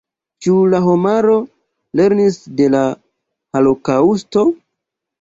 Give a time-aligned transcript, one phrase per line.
[0.45, 1.35] Ĉu la homaro
[2.01, 2.83] lernis de la
[3.55, 4.49] holokaŭsto?